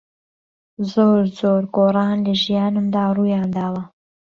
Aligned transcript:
زۆر 0.91 1.21
جۆر 1.37 1.63
گۆڕان 1.75 2.17
له 2.25 2.33
ژیانمدا 2.43 3.03
روویانداوه 3.17 3.83